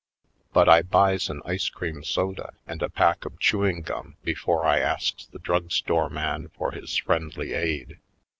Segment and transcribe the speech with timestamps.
[0.51, 4.23] But I buys an ice cream soda and a pack of chewing gum Local Colored
[4.23, 7.99] 89 before I asks the drugstore man for his friendly aid.